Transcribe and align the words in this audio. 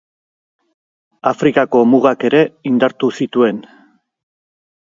Afrikako 1.31 1.83
mugak 1.91 2.27
ere 2.31 2.41
indartu 2.73 3.13
zituen. 3.21 3.63